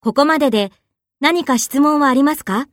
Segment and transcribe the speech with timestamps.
[0.00, 0.70] ここまでで
[1.20, 2.68] 何か質問はありますか？